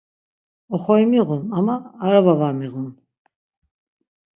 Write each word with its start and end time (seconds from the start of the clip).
Oxori 0.73 1.05
miğun 1.11 1.43
ama 1.57 1.75
araba 2.05 2.33
var 2.39 2.53
miğun. 2.59 2.87